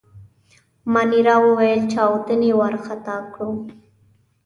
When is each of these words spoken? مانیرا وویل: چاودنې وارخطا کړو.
مانیرا 0.93 1.35
وویل: 1.45 1.81
چاودنې 1.93 2.51
وارخطا 2.59 3.17
کړو. 3.33 3.51